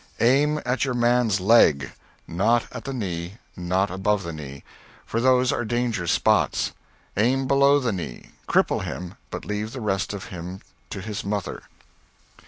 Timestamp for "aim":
0.19-0.59, 7.17-7.45